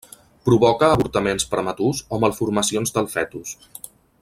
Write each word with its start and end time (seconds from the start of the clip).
Provoca 0.47 0.87
avortaments 0.93 1.45
prematurs 1.51 2.01
o 2.17 2.21
malformacions 2.25 2.97
del 2.97 3.11
fetus. 3.13 3.55